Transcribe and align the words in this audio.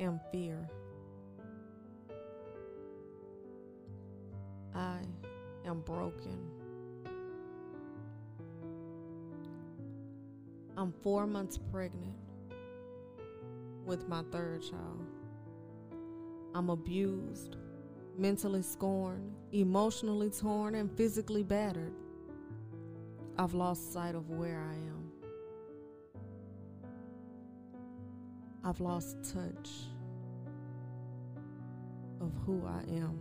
am 0.00 0.18
fear. 0.32 0.68
I 4.74 4.98
am 5.66 5.80
broken. 5.82 6.38
I'm 10.76 10.92
four 11.02 11.26
months 11.26 11.58
pregnant 11.70 12.16
with 13.84 14.08
my 14.08 14.22
third 14.32 14.62
child. 14.62 15.06
I'm 16.54 16.70
abused, 16.70 17.56
mentally 18.16 18.62
scorned, 18.62 19.34
emotionally 19.52 20.30
torn, 20.30 20.74
and 20.74 20.90
physically 20.96 21.42
battered. 21.42 21.92
I've 23.38 23.54
lost 23.54 23.92
sight 23.92 24.14
of 24.14 24.30
where 24.30 24.60
I 24.60 24.74
am. 24.74 24.99
I've 28.62 28.80
lost 28.80 29.16
touch 29.32 29.70
of 32.20 32.30
who 32.44 32.62
I 32.66 32.82
am. 32.94 33.18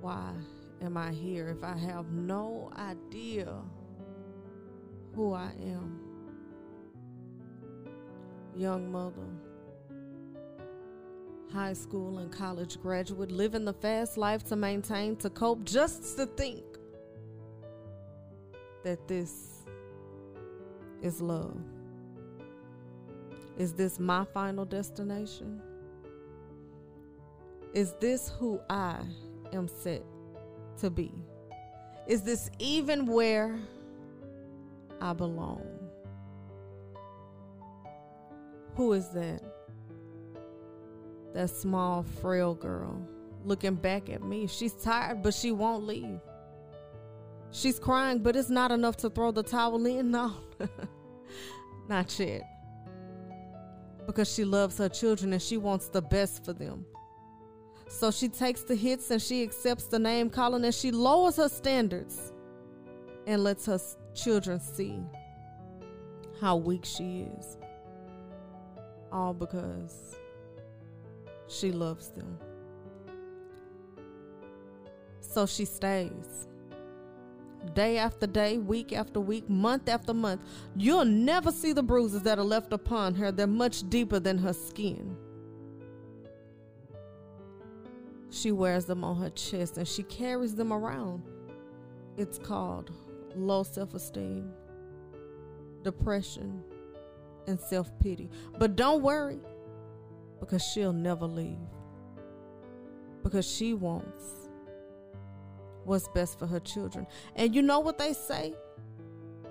Why 0.00 0.32
am 0.80 0.96
I 0.96 1.12
here 1.12 1.48
if 1.48 1.62
I 1.62 1.76
have 1.78 2.10
no 2.10 2.70
idea 2.76 3.54
who 5.14 5.32
I 5.32 5.52
am? 5.62 6.00
Young 8.56 8.90
mother, 8.90 9.28
high 11.52 11.72
school 11.72 12.18
and 12.18 12.32
college 12.32 12.80
graduate, 12.82 13.30
living 13.30 13.64
the 13.64 13.72
fast 13.72 14.18
life 14.18 14.42
to 14.48 14.56
maintain, 14.56 15.14
to 15.16 15.30
cope, 15.30 15.64
just 15.64 16.16
to 16.16 16.26
think 16.26 16.64
that 18.82 19.06
this 19.06 19.62
is 21.02 21.20
love. 21.20 21.60
Is 23.58 23.72
this 23.74 23.98
my 23.98 24.24
final 24.32 24.64
destination? 24.64 25.60
Is 27.74 27.94
this 28.00 28.30
who 28.38 28.60
I 28.70 28.98
am 29.52 29.68
set 29.68 30.02
to 30.80 30.90
be? 30.90 31.12
Is 32.06 32.22
this 32.22 32.50
even 32.58 33.06
where 33.06 33.58
I 35.00 35.12
belong? 35.12 35.66
Who 38.76 38.92
is 38.92 39.08
that? 39.10 39.42
That 41.34 41.50
small, 41.50 42.02
frail 42.02 42.54
girl 42.54 43.06
looking 43.44 43.74
back 43.74 44.08
at 44.10 44.22
me. 44.22 44.46
She's 44.46 44.72
tired, 44.72 45.22
but 45.22 45.34
she 45.34 45.52
won't 45.52 45.84
leave. 45.84 46.20
She's 47.50 47.78
crying, 47.78 48.20
but 48.20 48.34
it's 48.34 48.48
not 48.48 48.72
enough 48.72 48.96
to 48.98 49.10
throw 49.10 49.30
the 49.30 49.42
towel 49.42 49.84
in. 49.86 50.10
No, 50.10 50.34
not 51.88 52.18
yet. 52.18 52.42
Because 54.06 54.32
she 54.32 54.44
loves 54.44 54.78
her 54.78 54.88
children 54.88 55.32
and 55.32 55.42
she 55.42 55.56
wants 55.56 55.88
the 55.88 56.02
best 56.02 56.44
for 56.44 56.52
them. 56.52 56.84
So 57.88 58.10
she 58.10 58.28
takes 58.28 58.62
the 58.62 58.74
hits 58.74 59.10
and 59.10 59.20
she 59.20 59.42
accepts 59.42 59.84
the 59.84 59.98
name 59.98 60.30
calling 60.30 60.64
and 60.64 60.74
she 60.74 60.90
lowers 60.90 61.36
her 61.36 61.48
standards 61.48 62.32
and 63.26 63.44
lets 63.44 63.66
her 63.66 63.78
children 64.14 64.58
see 64.60 64.98
how 66.40 66.56
weak 66.56 66.84
she 66.84 67.28
is. 67.38 67.58
All 69.12 69.34
because 69.34 70.16
she 71.46 71.70
loves 71.70 72.08
them. 72.08 72.38
So 75.20 75.46
she 75.46 75.64
stays. 75.64 76.48
Day 77.74 77.96
after 77.96 78.26
day, 78.26 78.58
week 78.58 78.92
after 78.92 79.20
week, 79.20 79.48
month 79.48 79.88
after 79.88 80.12
month, 80.12 80.42
you'll 80.76 81.04
never 81.04 81.50
see 81.50 81.72
the 81.72 81.82
bruises 81.82 82.22
that 82.22 82.38
are 82.38 82.44
left 82.44 82.72
upon 82.72 83.14
her. 83.14 83.32
They're 83.32 83.46
much 83.46 83.88
deeper 83.88 84.20
than 84.20 84.38
her 84.38 84.52
skin. 84.52 85.16
She 88.30 88.50
wears 88.50 88.86
them 88.86 89.04
on 89.04 89.16
her 89.20 89.30
chest 89.30 89.76
and 89.78 89.86
she 89.86 90.02
carries 90.02 90.54
them 90.54 90.72
around. 90.72 91.22
It's 92.16 92.38
called 92.38 92.90
low 93.34 93.62
self 93.62 93.94
esteem, 93.94 94.50
depression, 95.82 96.62
and 97.46 97.58
self 97.60 97.90
pity. 98.00 98.30
But 98.58 98.76
don't 98.76 99.02
worry, 99.02 99.40
because 100.40 100.62
she'll 100.62 100.92
never 100.92 101.26
leave. 101.26 101.58
Because 103.22 103.48
she 103.48 103.74
wants 103.74 104.41
what's 105.84 106.08
best 106.08 106.38
for 106.38 106.46
her 106.46 106.60
children. 106.60 107.06
And 107.36 107.54
you 107.54 107.62
know 107.62 107.80
what 107.80 107.98
they 107.98 108.12
say? 108.12 108.54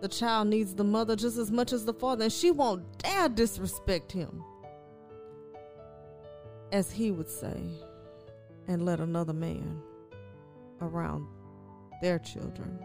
The 0.00 0.08
child 0.08 0.48
needs 0.48 0.74
the 0.74 0.84
mother 0.84 1.16
just 1.16 1.38
as 1.38 1.50
much 1.50 1.72
as 1.72 1.84
the 1.84 1.94
father, 1.94 2.24
and 2.24 2.32
she 2.32 2.50
won't 2.50 2.98
dare 2.98 3.28
disrespect 3.28 4.12
him. 4.12 4.44
As 6.72 6.90
he 6.90 7.10
would 7.10 7.30
say, 7.30 7.62
and 8.68 8.84
let 8.84 9.00
another 9.00 9.32
man 9.32 9.80
around 10.80 11.26
their 12.02 12.18
children. 12.18 12.78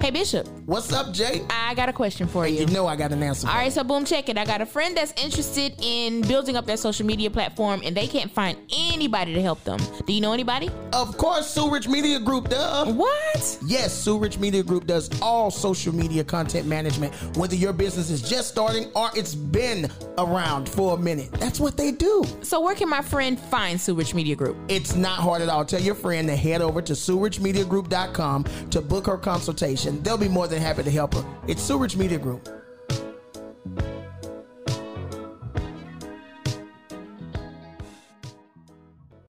Hey 0.00 0.10
Bishop, 0.10 0.46
What's 0.66 0.92
up, 0.92 1.12
Jay? 1.12 1.42
I 1.48 1.74
got 1.74 1.88
a 1.88 1.92
question 1.92 2.26
for 2.26 2.44
you. 2.44 2.58
You 2.58 2.66
know 2.66 2.88
I 2.88 2.96
got 2.96 3.12
an 3.12 3.22
answer. 3.22 3.46
All 3.46 3.54
right, 3.54 3.72
so 3.72 3.84
boom, 3.84 4.04
check 4.04 4.28
it. 4.28 4.36
I 4.36 4.44
got 4.44 4.60
a 4.60 4.66
friend 4.66 4.96
that's 4.96 5.12
interested 5.22 5.76
in 5.80 6.22
building 6.22 6.56
up 6.56 6.66
their 6.66 6.76
social 6.76 7.06
media 7.06 7.30
platform, 7.30 7.82
and 7.84 7.96
they 7.96 8.08
can't 8.08 8.28
find 8.32 8.58
anybody 8.76 9.32
to 9.34 9.40
help 9.40 9.62
them. 9.62 9.78
Do 10.04 10.12
you 10.12 10.20
know 10.20 10.32
anybody? 10.32 10.68
Of 10.92 11.16
course, 11.18 11.56
Rich 11.56 11.86
Media 11.86 12.18
Group, 12.18 12.48
does. 12.48 12.92
What? 12.92 13.58
Yes, 13.64 14.08
Rich 14.08 14.40
Media 14.40 14.64
Group 14.64 14.88
does 14.88 15.08
all 15.22 15.52
social 15.52 15.94
media 15.94 16.24
content 16.24 16.66
management, 16.66 17.14
whether 17.36 17.54
your 17.54 17.72
business 17.72 18.10
is 18.10 18.20
just 18.20 18.48
starting 18.48 18.90
or 18.96 19.10
it's 19.14 19.36
been 19.36 19.88
around 20.18 20.68
for 20.68 20.96
a 20.96 21.00
minute. 21.00 21.30
That's 21.34 21.60
what 21.60 21.76
they 21.76 21.92
do. 21.92 22.24
So 22.42 22.60
where 22.60 22.74
can 22.74 22.88
my 22.88 23.02
friend 23.02 23.38
find 23.38 23.80
Rich 23.88 24.14
Media 24.14 24.34
Group? 24.34 24.56
It's 24.66 24.96
not 24.96 25.20
hard 25.20 25.42
at 25.42 25.48
all. 25.48 25.64
Tell 25.64 25.80
your 25.80 25.94
friend 25.94 26.26
to 26.26 26.34
head 26.34 26.60
over 26.60 26.82
to 26.82 26.92
SueRichMediaGroup.com 26.94 28.44
to 28.70 28.80
book 28.80 29.06
her 29.06 29.16
consultation. 29.16 29.85
They'll 30.02 30.18
be 30.18 30.28
more 30.28 30.48
than 30.48 30.60
happy 30.60 30.82
to 30.82 30.90
help 30.90 31.14
her. 31.14 31.24
It's 31.46 31.62
Rich 31.78 31.96
Media 31.96 32.18
Group. 32.18 32.55